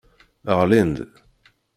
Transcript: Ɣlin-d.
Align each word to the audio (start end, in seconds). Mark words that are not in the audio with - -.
Ɣlin-d. 0.59 0.97